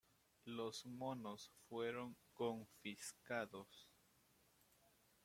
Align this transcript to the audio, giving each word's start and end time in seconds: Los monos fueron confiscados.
Los 0.45 0.83
monos 0.87 1.51
fueron 1.69 2.17
confiscados. 2.33 3.87